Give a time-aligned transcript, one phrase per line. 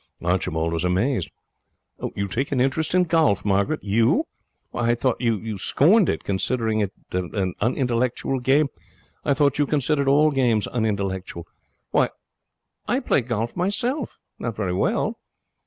[0.23, 1.29] Archibald was amazed.
[2.15, 3.81] 'You take an interest in golf, Margaret?
[3.83, 4.25] You!
[4.73, 8.69] I thought you scorned it, considered it an unintellectual game.
[9.23, 11.45] I thought you considered all games unintellectual.'
[11.91, 12.09] 'Why,
[12.87, 14.17] I play golf myself.
[14.39, 15.19] Not very well.'